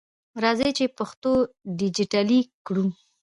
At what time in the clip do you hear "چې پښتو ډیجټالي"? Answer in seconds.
0.77-2.39